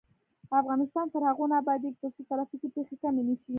افغانستان 0.61 1.05
تر 1.13 1.21
هغو 1.29 1.45
نه 1.51 1.55
ابادیږي، 1.61 1.97
ترڅو 2.01 2.21
ترافیکي 2.31 2.67
پیښې 2.75 2.95
کمې 3.01 3.23
نشي. 3.27 3.49